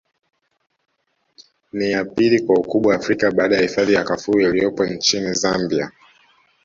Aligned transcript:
Ni 1.73 1.91
ya 1.91 2.05
pili 2.05 2.39
kwa 2.39 2.55
ukubwa 2.59 2.95
Afrika 2.95 3.31
baada 3.31 3.55
ya 3.55 3.61
hifadhi 3.61 3.93
ya 3.93 4.03
Kafue 4.03 4.43
iliyopo 4.43 4.85
nchini 4.85 5.33
Zambia 5.33 5.91